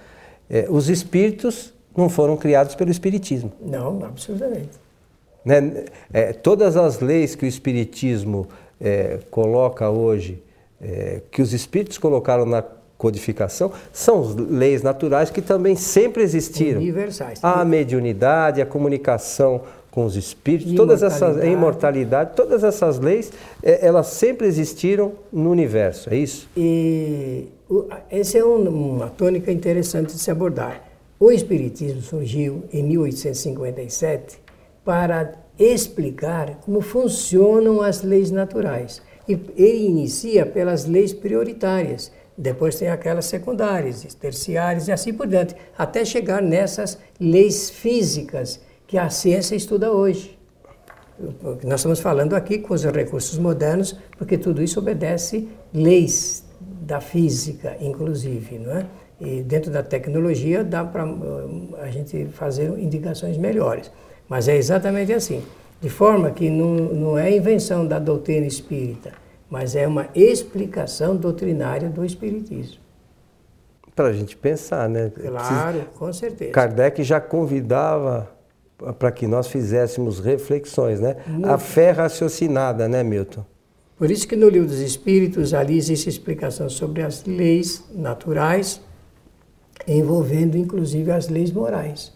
é, 0.52 0.66
os 0.68 0.90
espíritos 0.90 1.72
não 1.96 2.10
foram 2.10 2.36
criados 2.36 2.74
pelo 2.74 2.90
Espiritismo. 2.90 3.50
Não, 3.64 4.04
absolutamente. 4.04 4.70
Né? 5.42 5.84
É, 6.12 6.32
todas 6.34 6.76
as 6.76 7.00
leis 7.00 7.34
que 7.34 7.46
o 7.46 7.48
Espiritismo 7.48 8.46
é, 8.78 9.18
coloca 9.30 9.88
hoje, 9.88 10.42
é, 10.80 11.22
que 11.30 11.40
os 11.40 11.54
espíritos 11.54 11.96
colocaram 11.96 12.44
na 12.44 12.62
codificação, 12.98 13.72
são 13.92 14.22
leis 14.48 14.82
naturais 14.82 15.30
que 15.30 15.40
também 15.42 15.74
sempre 15.74 16.22
existiram. 16.22 16.80
Universais. 16.80 17.40
A 17.42 17.64
mediunidade, 17.64 18.60
a 18.60 18.66
comunicação 18.66 19.62
com 19.92 20.06
os 20.06 20.16
espíritos, 20.16 20.72
todas 20.72 21.02
essas 21.02 21.36
a 21.36 21.44
imortalidade, 21.44 22.34
todas 22.34 22.64
essas 22.64 22.98
leis, 22.98 23.30
é, 23.62 23.86
elas 23.86 24.06
sempre 24.06 24.46
existiram 24.46 25.12
no 25.30 25.50
universo, 25.50 26.08
é 26.08 26.16
isso? 26.16 26.48
E 26.56 27.48
essa 28.10 28.38
é 28.38 28.44
um, 28.44 28.68
uma 28.68 29.10
tônica 29.10 29.52
interessante 29.52 30.14
de 30.14 30.18
se 30.18 30.30
abordar. 30.30 30.82
O 31.20 31.30
espiritismo 31.30 32.00
surgiu 32.00 32.64
em 32.72 32.82
1857 32.82 34.38
para 34.82 35.34
explicar 35.58 36.58
como 36.64 36.80
funcionam 36.80 37.82
as 37.82 38.02
leis 38.02 38.30
naturais. 38.30 39.02
E 39.28 39.38
ele 39.56 39.84
inicia 39.84 40.46
pelas 40.46 40.86
leis 40.86 41.12
prioritárias, 41.12 42.10
depois 42.36 42.76
tem 42.76 42.88
aquelas 42.88 43.26
secundárias, 43.26 44.02
terciárias 44.14 44.88
e 44.88 44.92
assim 44.92 45.12
por 45.12 45.26
diante, 45.26 45.54
até 45.76 46.02
chegar 46.02 46.40
nessas 46.40 46.98
leis 47.20 47.68
físicas 47.68 48.58
que 48.92 48.98
a 48.98 49.08
ciência 49.08 49.56
estuda 49.56 49.90
hoje. 49.90 50.38
Nós 51.64 51.80
estamos 51.80 51.98
falando 51.98 52.34
aqui 52.34 52.58
com 52.58 52.74
os 52.74 52.84
recursos 52.84 53.38
modernos, 53.38 53.98
porque 54.18 54.36
tudo 54.36 54.62
isso 54.62 54.78
obedece 54.78 55.48
leis 55.72 56.44
da 56.60 57.00
física, 57.00 57.74
inclusive, 57.80 58.58
não 58.58 58.70
é? 58.70 58.86
E 59.18 59.42
dentro 59.42 59.70
da 59.70 59.82
tecnologia 59.82 60.62
dá 60.62 60.84
para 60.84 61.06
a 61.80 61.90
gente 61.90 62.26
fazer 62.34 62.68
indicações 62.78 63.38
melhores. 63.38 63.90
Mas 64.28 64.46
é 64.46 64.58
exatamente 64.58 65.10
assim. 65.10 65.42
De 65.80 65.88
forma 65.88 66.30
que 66.30 66.50
não, 66.50 66.74
não 66.74 67.18
é 67.18 67.34
invenção 67.34 67.86
da 67.86 67.98
doutrina 67.98 68.46
espírita, 68.46 69.12
mas 69.48 69.74
é 69.74 69.88
uma 69.88 70.08
explicação 70.14 71.16
doutrinária 71.16 71.88
do 71.88 72.04
espiritismo. 72.04 72.82
Para 73.96 74.08
a 74.08 74.12
gente 74.12 74.36
pensar, 74.36 74.86
né? 74.86 75.10
Claro, 75.14 75.78
Precisa... 75.78 75.98
com 75.98 76.12
certeza. 76.12 76.52
Kardec 76.52 77.02
já 77.02 77.22
convidava 77.22 78.41
para 78.98 79.12
que 79.12 79.26
nós 79.26 79.46
fizéssemos 79.46 80.18
reflexões, 80.18 81.00
né? 81.00 81.16
A 81.44 81.58
fé 81.58 81.90
raciocinada, 81.90 82.88
né, 82.88 83.02
Milton? 83.02 83.44
Por 83.96 84.10
isso 84.10 84.26
que 84.26 84.34
no 84.34 84.48
livro 84.48 84.66
dos 84.66 84.80
Espíritos 84.80 85.54
ali 85.54 85.76
existe 85.76 86.08
explicação 86.08 86.68
sobre 86.68 87.02
as 87.02 87.24
leis 87.24 87.84
naturais, 87.94 88.80
envolvendo 89.86 90.56
inclusive 90.56 91.10
as 91.12 91.28
leis 91.28 91.52
morais. 91.52 92.12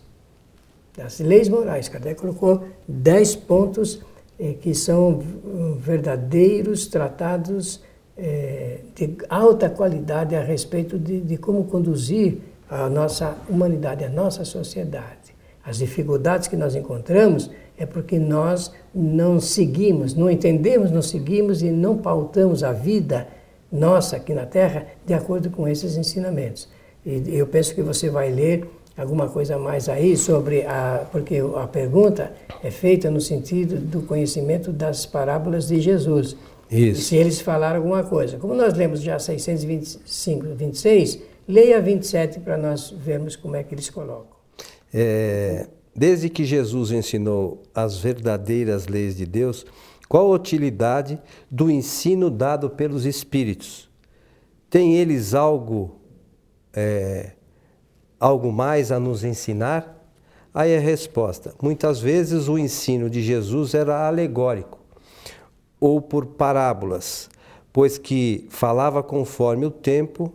As 0.99 1.21
leis 1.21 1.49
morais, 1.49 1.89
Kardec 1.89 2.21
colocou 2.21 2.65
dez 2.89 3.37
pontos 3.37 4.01
eh, 4.39 4.55
que 4.55 4.75
são 4.75 5.21
verdadeiros 5.79 6.87
tratados 6.87 7.83
eh, 8.17 8.81
de 8.95 9.17
alta 9.29 9.69
qualidade 9.69 10.35
a 10.35 10.43
respeito 10.43 10.99
de, 10.99 11.21
de 11.21 11.37
como 11.37 11.65
conduzir 11.65 12.39
a 12.69 12.89
nossa 12.89 13.37
humanidade, 13.49 14.05
a 14.05 14.09
nossa 14.09 14.45
sociedade. 14.45 15.36
As 15.67 15.79
dificuldades 15.79 16.47
que 16.47 16.57
nós 16.57 16.77
encontramos 16.77 17.51
é 17.77 17.85
porque 17.85 18.21
nós 18.21 18.73
não 18.95 19.41
seguimos, 19.41 20.15
não 20.15 20.31
entendemos, 20.31 20.93
não 20.93 21.03
seguimos 21.03 21.61
e 21.61 21.71
não 21.71 21.99
pautamos 21.99 22.63
a 22.63 22.73
vida 22.73 23.27
nossa 23.71 24.17
aqui 24.17 24.33
na 24.33 24.47
Terra 24.47 24.87
de 25.05 25.13
acordo 25.13 25.51
com 25.51 25.67
esses 25.67 25.97
ensinamentos. 25.97 26.69
E 27.05 27.37
eu 27.37 27.49
penso 27.49 27.75
que 27.75 27.83
você 27.83 28.09
vai 28.09 28.31
ler 28.31 28.65
alguma 28.97 29.29
coisa 29.29 29.59
mais 29.59 29.89
aí 29.89 30.17
sobre 30.17 30.65
a 30.67 31.05
porque 31.11 31.43
a 31.57 31.67
pergunta 31.67 32.33
é 32.63 32.71
feita 32.71 33.11
no 33.11 33.21
sentido 33.21 33.77
do 33.81 34.03
conhecimento 34.03 34.73
das 34.73 35.05
parábolas 35.05 35.67
de 35.67 35.81
Jesus. 35.81 36.37
Isso. 36.71 37.01
E 37.01 37.03
se 37.03 37.17
eles 37.17 37.41
falaram 37.41 37.79
alguma 37.79 38.05
coisa. 38.05 38.39
Como 38.39 38.55
nós 38.55 38.75
lemos 38.75 39.01
já 39.01 39.19
625, 39.19 40.47
26, 40.55 41.19
leia 41.49 41.81
27 41.81 42.39
para 42.39 42.57
nós 42.57 42.91
vermos 42.91 43.35
como 43.35 43.57
é 43.57 43.65
que 43.65 43.75
eles 43.75 43.91
colocam. 43.91 44.36
É, 44.99 45.69
desde 45.95 46.31
que 46.31 46.43
Jesus 46.43 46.91
ensinou 46.91 47.63
as 47.75 47.99
verdadeiras 47.99 48.87
leis 48.87 49.15
de 49.15 49.27
Deus, 49.27 49.67
qual 50.09 50.33
a 50.33 50.35
utilidade 50.35 51.21
do 51.51 51.71
ensino 51.71 52.31
dado 52.31 52.71
pelos 52.71 53.05
Espíritos? 53.05 53.91
Tem 54.71 54.97
eles 54.97 55.35
algo, 55.35 55.97
é, 56.73 57.33
algo 58.19 58.51
mais 58.51 58.91
a 58.91 58.99
nos 58.99 59.23
ensinar? 59.23 60.03
Aí 60.55 60.75
a 60.75 60.81
resposta: 60.81 61.55
muitas 61.61 62.01
vezes 62.01 62.49
o 62.49 62.57
ensino 62.57 63.11
de 63.11 63.21
Jesus 63.21 63.75
era 63.75 64.09
alegórico 64.09 64.79
ou 65.79 66.01
por 66.01 66.25
parábolas, 66.25 67.29
pois 67.71 67.99
que 67.99 68.47
falava 68.49 69.03
conforme 69.03 69.67
o 69.67 69.71
tempo 69.71 70.33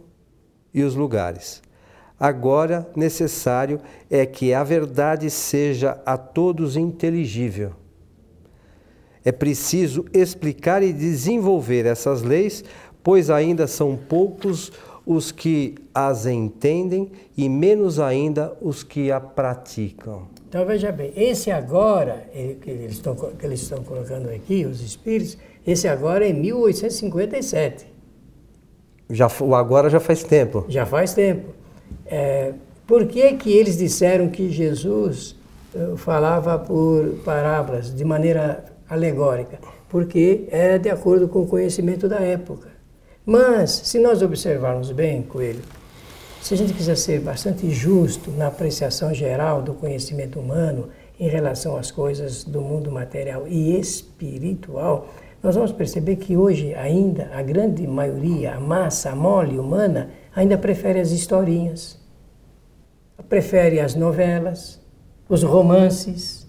e 0.72 0.84
os 0.84 0.94
lugares. 0.94 1.64
Agora, 2.22 2.88
necessário 2.96 3.82
é 4.08 4.28
que 4.28 4.54
a 4.54 4.64
verdade 4.64 5.28
seja 5.32 6.00
a 6.06 6.20
todos 6.20 6.78
inteligível. 6.78 7.72
É 9.26 9.32
preciso 9.32 10.06
explicar 10.14 10.84
e 10.84 10.94
desenvolver 10.94 11.88
essas 11.88 12.22
leis, 12.22 12.64
pois 13.02 13.32
ainda 13.32 13.66
são 13.66 13.98
poucos 13.98 14.72
os 15.04 15.32
que 15.32 15.74
as 15.96 16.28
entendem 16.28 17.12
e 17.36 17.50
menos 17.50 18.00
ainda 18.00 18.56
os 18.62 18.84
que 18.84 19.12
a 19.12 19.20
praticam. 19.20 20.28
Então 20.48 20.64
veja 20.64 20.92
bem, 20.92 21.12
esse 21.16 21.50
agora 21.50 22.30
que 22.62 22.70
eles 22.70 22.92
estão, 22.92 23.16
que 23.16 23.44
eles 23.44 23.64
estão 23.64 23.84
colocando 23.84 24.30
aqui, 24.30 24.64
os 24.64 24.80
espíritos, 24.82 25.40
esse 25.66 25.88
agora 25.88 26.30
é 26.30 26.32
1857. 26.32 27.88
Já, 29.10 29.28
o 29.42 29.56
agora 29.56 29.90
já 29.90 30.00
faz 30.00 30.24
tempo. 30.24 30.66
Já 30.70 30.86
faz 30.86 31.16
tempo. 31.16 31.61
É, 32.06 32.54
por 32.88 33.06
que, 33.06 33.34
que 33.34 33.52
eles 33.52 33.78
disseram 33.78 34.28
que 34.28 34.50
Jesus 34.50 35.36
uh, 35.74 35.96
falava 35.96 36.60
por 36.60 37.20
parábolas, 37.24 37.94
de 37.94 38.04
maneira 38.04 38.66
alegórica? 38.90 39.60
Porque 39.88 40.48
era 40.52 40.78
de 40.78 40.90
acordo 40.90 41.28
com 41.28 41.44
o 41.44 41.48
conhecimento 41.48 42.08
da 42.10 42.20
época. 42.20 42.70
Mas, 43.26 43.72
se 43.72 44.00
nós 44.00 44.22
observarmos 44.22 44.92
bem, 44.92 45.22
Coelho, 45.22 45.62
se 46.42 46.56
a 46.56 46.58
gente 46.58 46.74
quiser 46.74 46.98
ser 46.98 47.20
bastante 47.20 47.70
justo 47.70 48.32
na 48.32 48.48
apreciação 48.48 49.14
geral 49.14 49.62
do 49.62 49.74
conhecimento 49.74 50.40
humano 50.40 50.90
em 51.20 51.28
relação 51.28 51.78
às 51.78 51.92
coisas 51.92 52.44
do 52.44 52.62
mundo 52.62 52.92
material 52.92 53.48
e 53.48 53.80
espiritual, 53.80 55.08
nós 55.44 55.56
vamos 55.56 55.72
perceber 55.72 56.16
que 56.16 56.36
hoje 56.36 56.74
ainda 56.74 57.30
a 57.34 57.42
grande 57.42 57.86
maioria, 57.88 58.56
a 58.56 58.60
massa, 58.60 59.12
a 59.12 59.16
mole 59.16 59.58
humana, 59.58 60.10
ainda 60.36 60.58
prefere 60.58 61.00
as 61.00 61.12
historinhas, 61.12 62.00
prefere 63.30 63.80
as 63.80 63.96
novelas, 63.96 64.82
os 65.28 65.44
romances. 65.44 66.48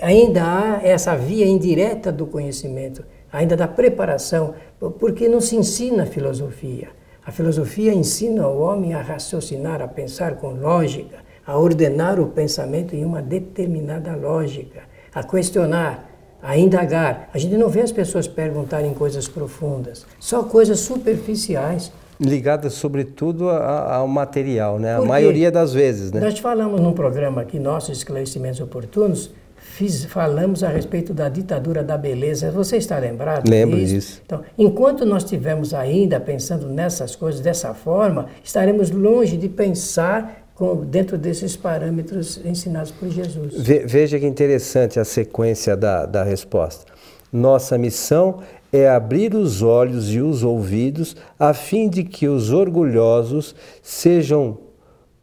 Ainda 0.00 0.42
há 0.42 0.80
essa 0.82 1.14
via 1.16 1.46
indireta 1.46 2.10
do 2.10 2.26
conhecimento, 2.26 3.04
ainda 3.32 3.56
da 3.56 3.68
preparação, 3.68 4.54
porque 4.98 5.28
não 5.28 5.40
se 5.40 5.56
ensina 5.56 6.04
a 6.04 6.06
filosofia. 6.06 6.88
A 7.26 7.30
filosofia 7.30 7.94
ensina 7.94 8.46
o 8.48 8.60
homem 8.60 8.92
a 8.92 9.00
raciocinar, 9.00 9.80
a 9.80 9.88
pensar 9.88 10.36
com 10.36 10.50
lógica, 10.50 11.18
a 11.46 11.58
ordenar 11.58 12.20
o 12.20 12.28
pensamento 12.28 12.94
em 12.94 13.04
uma 13.04 13.22
determinada 13.22 14.14
lógica, 14.14 14.82
a 15.14 15.22
questionar, 15.22 16.10
a 16.42 16.56
indagar. 16.58 17.30
A 17.32 17.38
gente 17.38 17.56
não 17.56 17.68
vê 17.68 17.80
as 17.80 17.92
pessoas 17.92 18.28
perguntarem 18.28 18.92
coisas 18.92 19.26
profundas, 19.26 20.06
só 20.18 20.42
coisas 20.42 20.80
superficiais 20.80 21.92
ligada 22.20 22.70
sobretudo 22.70 23.48
ao 23.50 24.06
material, 24.06 24.78
né? 24.78 24.96
a 24.96 25.02
maioria 25.02 25.50
das 25.50 25.72
vezes. 25.72 26.12
Né? 26.12 26.20
Nós 26.20 26.38
falamos 26.38 26.80
num 26.80 26.92
programa 26.92 27.42
aqui, 27.42 27.58
nossos 27.58 27.98
esclarecimentos 27.98 28.60
oportunos, 28.60 29.32
fiz, 29.56 30.04
falamos 30.04 30.62
a 30.62 30.68
respeito 30.68 31.12
da 31.12 31.28
ditadura 31.28 31.82
da 31.82 31.98
beleza. 31.98 32.50
Você 32.50 32.76
está 32.76 32.98
lembrado 32.98 33.48
Lembro 33.48 33.78
disso? 33.78 33.94
disso. 33.94 34.22
Então, 34.24 34.42
enquanto 34.56 35.04
nós 35.04 35.24
estivermos 35.24 35.74
ainda 35.74 36.20
pensando 36.20 36.68
nessas 36.68 37.16
coisas 37.16 37.40
dessa 37.40 37.74
forma, 37.74 38.26
estaremos 38.42 38.90
longe 38.90 39.36
de 39.36 39.48
pensar 39.48 40.44
com, 40.54 40.76
dentro 40.76 41.18
desses 41.18 41.56
parâmetros 41.56 42.40
ensinados 42.44 42.92
por 42.92 43.08
Jesus. 43.10 43.54
Veja 43.56 44.18
que 44.18 44.26
interessante 44.26 45.00
a 45.00 45.04
sequência 45.04 45.76
da, 45.76 46.06
da 46.06 46.22
resposta. 46.22 46.93
Nossa 47.34 47.76
missão 47.76 48.38
é 48.72 48.88
abrir 48.88 49.34
os 49.34 49.60
olhos 49.60 50.14
e 50.14 50.20
os 50.20 50.44
ouvidos 50.44 51.16
a 51.36 51.52
fim 51.52 51.88
de 51.88 52.04
que 52.04 52.28
os 52.28 52.52
orgulhosos 52.52 53.56
sejam 53.82 54.58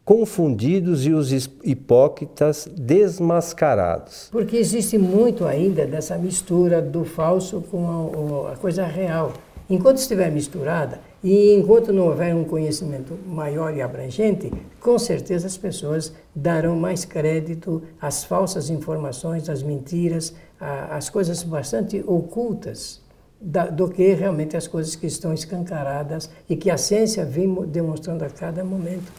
confundidos 0.04 1.06
e 1.06 1.14
os 1.14 1.32
hipócritas 1.64 2.68
desmascarados. 2.76 4.28
Porque 4.30 4.58
existe 4.58 4.98
muito 4.98 5.46
ainda 5.46 5.88
dessa 5.88 6.18
mistura 6.18 6.82
do 6.82 7.06
falso 7.06 7.64
com 7.72 8.46
a, 8.50 8.52
a 8.52 8.58
coisa 8.58 8.86
real. 8.86 9.32
Enquanto 9.70 10.00
estiver 10.00 10.30
misturada 10.30 11.00
e 11.24 11.54
enquanto 11.54 11.94
não 11.94 12.08
houver 12.08 12.36
um 12.36 12.44
conhecimento 12.44 13.18
maior 13.26 13.74
e 13.74 13.82
abrangente, 13.82 14.52
com 14.82 15.00
certeza 15.00 15.48
as 15.48 15.56
pessoas 15.56 16.12
darão 16.36 16.76
mais 16.76 17.06
crédito 17.06 17.82
às 18.02 18.24
falsas 18.24 18.70
informações, 18.70 19.50
às 19.50 19.62
mentiras, 19.62 20.34
às 20.60 21.10
coisas 21.10 21.44
bastante 21.44 22.04
ocultas 22.08 23.02
do 23.42 23.90
que 23.90 24.14
realmente 24.14 24.56
as 24.56 24.68
coisas 24.68 24.96
que 24.96 25.08
estão 25.08 25.34
escancaradas 25.34 26.30
e 26.48 26.56
que 26.56 26.70
a 26.70 26.78
ciência 26.78 27.26
vem 27.26 27.54
demonstrando 27.66 28.24
a 28.24 28.30
cada 28.30 28.64
momento. 28.64 29.12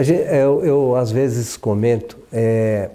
Gente, 0.00 0.12
eu, 0.12 0.64
eu, 0.64 0.96
às 0.96 1.10
vezes 1.10 1.56
comento, 1.56 2.18
é, 2.32 2.90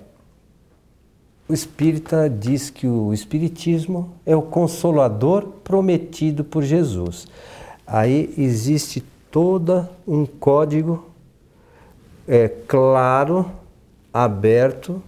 o 1.47 1.53
espírita 1.53 2.29
diz 2.29 2.69
que 2.69 2.87
o 2.87 3.13
espiritismo 3.13 4.13
é 4.25 4.35
o 4.35 4.41
consolador 4.41 5.47
prometido 5.63 6.43
por 6.43 6.63
Jesus. 6.63 7.27
Aí 7.85 8.33
existe 8.37 9.01
todo 9.31 9.87
um 10.05 10.25
código 10.25 11.05
é, 12.27 12.47
claro, 12.67 13.51
aberto 14.13 15.01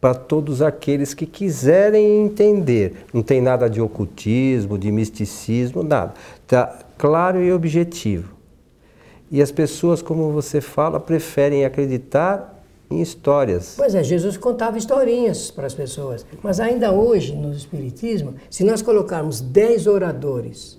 para 0.00 0.14
todos 0.14 0.62
aqueles 0.62 1.14
que 1.14 1.26
quiserem 1.26 2.22
entender. 2.24 3.06
Não 3.12 3.22
tem 3.22 3.40
nada 3.40 3.68
de 3.68 3.80
ocultismo, 3.80 4.78
de 4.78 4.92
misticismo, 4.92 5.82
nada. 5.82 6.14
Está 6.42 6.78
claro 6.96 7.42
e 7.42 7.52
objetivo. 7.52 8.36
E 9.30 9.42
as 9.42 9.50
pessoas, 9.50 10.00
como 10.00 10.32
você 10.32 10.60
fala, 10.60 11.00
preferem 11.00 11.64
acreditar 11.64 12.62
em 12.90 13.02
histórias. 13.02 13.74
Pois 13.76 13.94
é, 13.94 14.02
Jesus 14.02 14.36
contava 14.36 14.78
historinhas 14.78 15.50
para 15.50 15.66
as 15.66 15.74
pessoas. 15.74 16.24
Mas 16.42 16.60
ainda 16.60 16.92
hoje, 16.92 17.34
no 17.34 17.52
Espiritismo, 17.52 18.34
se 18.48 18.64
nós 18.64 18.80
colocarmos 18.80 19.40
dez 19.40 19.86
oradores 19.86 20.78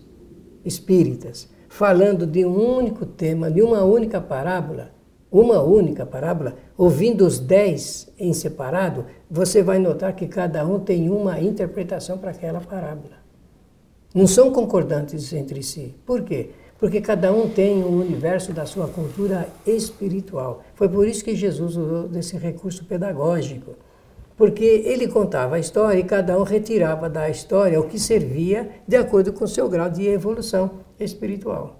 espíritas 0.65 1.47
falando 1.67 2.25
de 2.25 2.45
um 2.45 2.77
único 2.77 3.05
tema, 3.05 3.51
de 3.51 3.61
uma 3.61 3.83
única 3.83 4.19
parábola, 4.19 4.91
uma 5.31 5.61
única 5.61 6.05
parábola, 6.05 6.55
ouvindo 6.77 7.25
os 7.25 7.39
dez 7.39 8.11
em 8.17 8.33
separado, 8.33 9.05
você 9.29 9.61
vai 9.61 9.79
notar 9.79 10.15
que 10.15 10.27
cada 10.27 10.65
um 10.65 10.79
tem 10.79 11.09
uma 11.09 11.39
interpretação 11.39 12.17
para 12.17 12.31
aquela 12.31 12.61
parábola. 12.61 13.19
Não 14.13 14.25
são 14.25 14.51
concordantes 14.51 15.31
entre 15.33 15.61
si. 15.61 15.95
Por 16.05 16.23
quê? 16.23 16.49
porque 16.79 17.01
cada 17.01 17.31
um 17.31 17.49
tem 17.49 17.83
o 17.83 17.89
universo 17.89 18.53
da 18.53 18.65
sua 18.65 18.87
cultura 18.87 19.47
espiritual. 19.67 20.63
Foi 20.75 20.87
por 20.87 21.05
isso 21.05 21.23
que 21.23 21.35
Jesus 21.35 21.75
usou 21.75 22.07
desse 22.07 22.37
recurso 22.37 22.85
pedagógico, 22.85 23.75
porque 24.37 24.63
ele 24.63 25.09
contava 25.09 25.57
a 25.57 25.59
história 25.59 25.99
e 25.99 26.03
cada 26.03 26.39
um 26.39 26.43
retirava 26.43 27.09
da 27.09 27.29
história 27.29 27.79
o 27.79 27.87
que 27.87 27.99
servia 27.99 28.69
de 28.87 28.95
acordo 28.95 29.33
com 29.33 29.43
o 29.43 29.47
seu 29.47 29.67
grau 29.67 29.89
de 29.89 30.07
evolução 30.07 30.71
espiritual. 30.97 31.78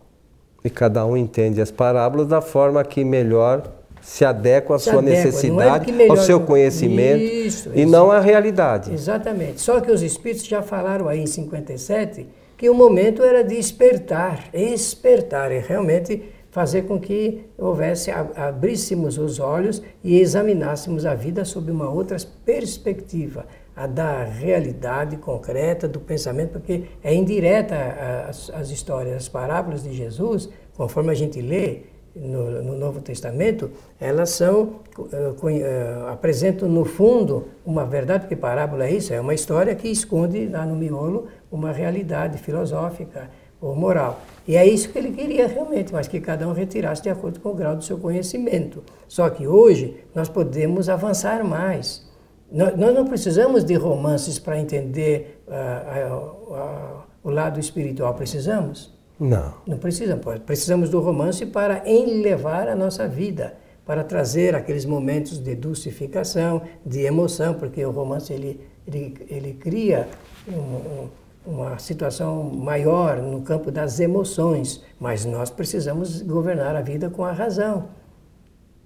E 0.63 0.69
cada 0.69 1.05
um 1.05 1.15
entende 1.15 1.61
as 1.61 1.71
parábolas 1.71 2.27
da 2.27 2.41
forma 2.41 2.83
que 2.83 3.03
melhor 3.03 3.63
se 4.01 4.25
adequa 4.25 4.75
à 4.75 4.79
se 4.79 4.89
sua 4.89 4.99
adequa. 4.99 5.19
É 5.19 5.23
necessidade, 5.25 6.01
é 6.01 6.07
ao 6.07 6.17
seu 6.17 6.39
conhecimento 6.41 7.21
isso, 7.21 7.71
e 7.73 7.81
isso. 7.81 7.91
não 7.91 8.11
à 8.11 8.19
realidade. 8.19 8.93
Exatamente. 8.93 9.61
Só 9.61 9.79
que 9.79 9.91
os 9.91 10.01
espíritos 10.01 10.45
já 10.45 10.61
falaram 10.61 11.07
aí 11.07 11.21
em 11.21 11.27
57 11.27 12.25
que 12.57 12.69
o 12.69 12.73
momento 12.73 13.23
era 13.23 13.41
de 13.41 13.55
despertar, 13.55 14.49
despertar 14.51 15.49
e 15.51 15.59
realmente 15.59 16.21
fazer 16.51 16.81
com 16.81 16.99
que 16.99 17.45
houvesse, 17.57 18.11
abríssemos 18.11 19.17
os 19.17 19.39
olhos 19.39 19.81
e 20.03 20.19
examinássemos 20.19 21.05
a 21.05 21.13
vida 21.13 21.45
sob 21.45 21.71
uma 21.71 21.89
outra 21.89 22.17
perspectiva, 22.43 23.45
a 23.79 23.87
da 23.87 24.25
realidade 24.25 25.15
concreta 25.15 25.87
do 25.87 26.01
pensamento, 26.01 26.51
porque 26.51 26.83
é 27.01 27.15
indireta 27.15 27.75
as, 28.27 28.49
as 28.49 28.69
histórias, 28.71 29.15
as 29.15 29.29
parábolas 29.29 29.83
de 29.83 29.93
Jesus, 29.93 30.49
conforme 30.75 31.11
a 31.11 31.15
gente 31.15 31.41
lê, 31.41 31.83
no, 32.13 32.61
no, 32.61 32.75
Novo 32.75 32.99
Testamento, 32.99 33.71
elas 33.97 34.31
são, 34.31 34.81
uh, 34.97 36.07
apresentam 36.09 36.67
no 36.67 36.83
fundo 36.83 37.47
uma 37.65 37.85
verdade, 37.85 38.21
porque 38.21 38.35
parábola 38.35 38.85
é 38.85 38.91
isso, 38.91 39.13
é 39.13 39.21
uma 39.21 39.33
história 39.33 39.73
que 39.75 39.87
esconde 39.87 40.47
lá 40.47 40.65
no 40.65 40.75
miolo 40.75 41.27
uma 41.49 41.71
realidade 41.71 42.37
filosófica 42.39 43.29
ou 43.61 43.73
moral. 43.75 44.19
E 44.45 44.57
é 44.57 44.67
isso 44.67 44.89
que 44.89 44.97
ele 44.97 45.11
queria 45.11 45.47
realmente, 45.47 45.93
mas 45.93 46.07
que 46.07 46.19
cada 46.19 46.45
um 46.47 46.51
retirasse 46.51 47.03
de 47.03 47.09
acordo 47.09 47.39
com 47.39 47.49
o 47.49 47.55
grau 47.55 47.77
do 47.77 47.83
seu 47.83 47.97
conhecimento. 47.97 48.83
Só 49.07 49.29
que 49.29 49.47
hoje 49.47 50.03
nós 50.13 50.27
podemos 50.27 50.89
avançar 50.89 51.45
mais. 51.45 52.08
Nós, 52.51 52.75
não 52.75 53.05
precisamos 53.05 53.63
de 53.63 53.75
romances 53.75 54.39
para 54.39 54.59
entender 54.59 55.43
uh, 55.47 57.03
o 57.23 57.29
lado 57.29 57.59
espiritual, 57.59 58.13
precisamos? 58.15 58.93
Não. 59.19 59.53
Não 59.67 59.77
precisamos. 59.77 60.23
Precisamos 60.45 60.89
do 60.89 60.99
romance 60.99 61.45
para 61.45 61.87
enlevar 61.87 62.67
a 62.67 62.75
nossa 62.75 63.07
vida, 63.07 63.55
para 63.85 64.03
trazer 64.03 64.55
aqueles 64.55 64.85
momentos 64.85 65.37
de 65.37 65.55
dulcificação, 65.55 66.61
de 66.85 67.01
emoção, 67.01 67.53
porque 67.53 67.85
o 67.85 67.91
romance 67.91 68.31
ele, 68.31 68.61
ele, 68.87 69.15
ele 69.29 69.53
cria 69.53 70.07
um, 70.47 71.07
uma 71.45 71.77
situação 71.77 72.43
maior 72.43 73.17
no 73.17 73.41
campo 73.41 73.71
das 73.71 73.99
emoções, 73.99 74.83
mas 74.99 75.25
nós 75.25 75.49
precisamos 75.49 76.21
governar 76.21 76.75
a 76.75 76.81
vida 76.81 77.09
com 77.09 77.25
a 77.25 77.31
razão. 77.31 77.89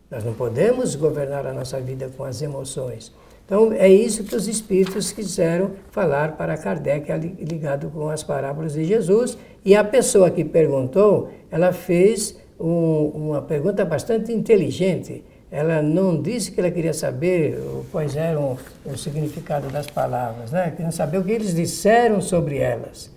Nós 0.10 0.23
não 0.23 0.34
podemos 0.34 0.95
governar 0.95 1.45
a 1.45 1.54
nossa 1.54 1.80
vida 1.80 2.10
com 2.15 2.23
as 2.23 2.41
emoções. 2.41 3.13
Então, 3.45 3.73
é 3.73 3.89
isso 3.89 4.23
que 4.23 4.36
os 4.36 4.47
espíritos 4.47 5.12
quiseram 5.12 5.71
falar 5.91 6.38
para 6.38 6.58
Kardec, 6.58 7.12
ligado 7.39 7.89
com 7.89 8.10
as 8.10 8.23
parábolas 8.23 8.73
de 8.73 8.86
Jesus. 8.86 9.38
E 9.65 9.75
a 9.75 9.84
pessoa 9.84 10.32
que 10.32 10.45
perguntou, 10.45 11.29
ela 11.51 11.73
fez 11.73 12.38
um, 12.60 13.12
uma 13.13 13.41
pergunta 13.41 13.84
bastante 13.84 14.32
inteligente. 14.32 15.23
Ela 15.51 15.82
não 15.82 16.19
disse 16.19 16.51
que 16.51 16.60
ela 16.60 16.71
queria 16.71 16.93
saber 16.93 17.60
quais 17.91 18.15
eram 18.15 18.58
o 18.86 18.97
significado 18.97 19.67
das 19.67 19.86
palavras, 19.86 20.51
né? 20.51 20.73
queria 20.75 20.91
saber 20.91 21.19
o 21.19 21.23
que 21.23 21.32
eles 21.32 21.53
disseram 21.53 22.21
sobre 22.21 22.58
elas. 22.58 23.12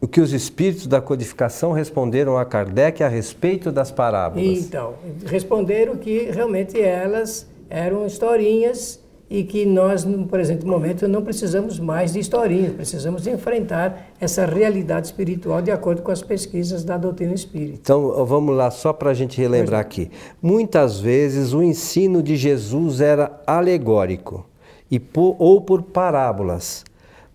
O 0.00 0.08
que 0.08 0.20
os 0.20 0.32
espíritos 0.32 0.86
da 0.86 1.00
codificação 1.00 1.72
responderam 1.72 2.38
a 2.38 2.44
Kardec 2.44 3.02
a 3.02 3.08
respeito 3.08 3.70
das 3.70 3.90
parábolas? 3.90 4.44
Então, 4.44 4.94
responderam 5.26 5.96
que 5.96 6.30
realmente 6.30 6.80
elas 6.80 7.46
eram 7.68 8.06
historinhas 8.06 9.00
e 9.30 9.44
que 9.44 9.66
nós, 9.66 10.04
no 10.04 10.26
presente 10.26 10.64
momento, 10.64 11.06
não 11.06 11.22
precisamos 11.22 11.78
mais 11.78 12.14
de 12.14 12.20
historinhas, 12.20 12.72
precisamos 12.72 13.26
enfrentar 13.26 14.10
essa 14.18 14.46
realidade 14.46 15.08
espiritual 15.08 15.60
de 15.60 15.70
acordo 15.70 16.00
com 16.00 16.10
as 16.10 16.22
pesquisas 16.22 16.82
da 16.82 16.96
doutrina 16.96 17.34
espírita. 17.34 17.78
Então, 17.82 18.24
vamos 18.24 18.56
lá, 18.56 18.70
só 18.70 18.92
para 18.92 19.10
a 19.10 19.14
gente 19.14 19.38
relembrar 19.38 19.80
aqui. 19.80 20.10
Muitas 20.40 20.98
vezes 20.98 21.52
o 21.52 21.62
ensino 21.62 22.22
de 22.22 22.36
Jesus 22.36 23.00
era 23.02 23.38
alegórico 23.46 24.46
e 24.90 24.98
por, 24.98 25.36
ou 25.38 25.60
por 25.60 25.82
parábolas, 25.82 26.84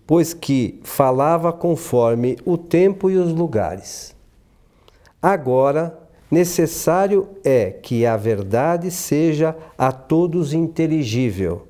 pois 0.04 0.34
que 0.34 0.80
falava 0.82 1.52
conforme 1.52 2.36
o 2.44 2.58
tempo 2.58 3.08
e 3.08 3.16
os 3.16 3.32
lugares. 3.32 4.16
Agora, 5.22 5.96
necessário 6.28 7.28
é 7.44 7.70
que 7.70 8.04
a 8.04 8.16
verdade 8.16 8.90
seja 8.90 9.56
a 9.78 9.92
todos 9.92 10.52
inteligível 10.52 11.68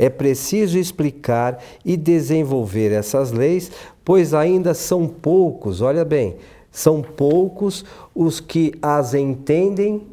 é 0.00 0.08
preciso 0.08 0.78
explicar 0.78 1.62
e 1.84 1.94
desenvolver 1.94 2.90
essas 2.90 3.32
leis, 3.32 3.70
pois 4.02 4.32
ainda 4.32 4.72
são 4.72 5.06
poucos, 5.06 5.82
olha 5.82 6.06
bem, 6.06 6.36
são 6.70 7.02
poucos 7.02 7.84
os 8.14 8.40
que 8.40 8.72
as 8.80 9.12
entendem 9.12 10.06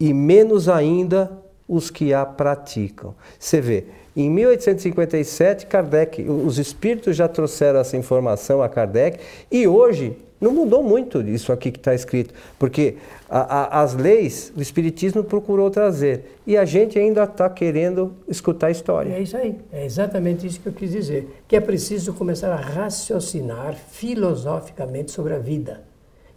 e 0.00 0.14
menos 0.14 0.70
ainda 0.70 1.30
os 1.68 1.90
que 1.90 2.14
a 2.14 2.24
praticam. 2.24 3.14
Você 3.38 3.60
vê, 3.60 3.84
em 4.16 4.30
1857, 4.30 5.66
Kardec, 5.66 6.22
os 6.22 6.58
espíritos 6.58 7.14
já 7.14 7.28
trouxeram 7.28 7.80
essa 7.80 7.94
informação 7.94 8.62
a 8.62 8.70
Kardec 8.70 9.18
e 9.52 9.68
hoje 9.68 10.16
não 10.40 10.52
mudou 10.52 10.82
muito 10.82 11.20
isso 11.22 11.52
aqui 11.52 11.70
que 11.70 11.78
está 11.78 11.94
escrito, 11.94 12.32
porque 12.58 12.96
a, 13.28 13.40
a, 13.40 13.82
as 13.82 13.94
leis 13.94 14.52
o 14.56 14.62
Espiritismo 14.62 15.24
procurou 15.24 15.70
trazer 15.70 16.38
e 16.46 16.56
a 16.56 16.64
gente 16.64 16.98
ainda 16.98 17.24
está 17.24 17.50
querendo 17.50 18.12
escutar 18.28 18.68
a 18.68 18.70
história. 18.70 19.12
É 19.12 19.20
isso 19.20 19.36
aí, 19.36 19.56
é 19.72 19.84
exatamente 19.84 20.46
isso 20.46 20.60
que 20.60 20.68
eu 20.68 20.72
quis 20.72 20.92
dizer, 20.92 21.42
que 21.46 21.56
é 21.56 21.60
preciso 21.60 22.12
começar 22.12 22.52
a 22.52 22.56
raciocinar 22.56 23.74
filosoficamente 23.74 25.10
sobre 25.10 25.34
a 25.34 25.38
vida. 25.38 25.82